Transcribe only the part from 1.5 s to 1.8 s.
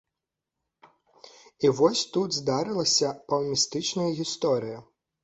І